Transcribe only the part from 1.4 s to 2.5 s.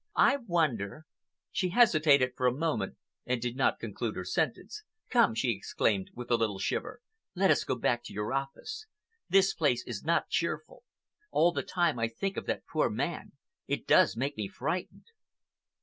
She hesitated for